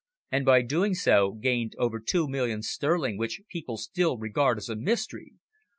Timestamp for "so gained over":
0.95-1.99